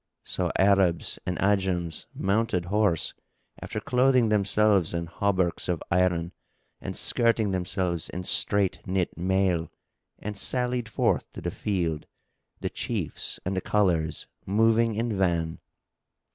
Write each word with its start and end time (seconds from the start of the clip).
So 0.25 0.51
Arabs 0.57 1.19
and 1.27 1.37
Ajams 1.37 2.07
mounted 2.15 2.65
horse, 2.73 3.13
after 3.61 3.79
clothing 3.79 4.29
themselves 4.29 4.95
in 4.95 5.05
hauberks 5.05 5.69
of 5.69 5.83
iron 5.91 6.31
and 6.81 6.97
shirting 6.97 7.51
themselves 7.51 8.09
in 8.09 8.23
straight 8.23 8.79
knit 8.87 9.15
mail, 9.15 9.71
and 10.17 10.35
sallied 10.35 10.89
forth 10.89 11.31
to 11.33 11.41
the 11.41 11.51
field, 11.51 12.07
the 12.61 12.69
Chiefs 12.71 13.39
and 13.45 13.55
the 13.55 13.61
colours 13.61 14.25
moving 14.47 14.95
in 14.95 15.15
van. 15.15 15.59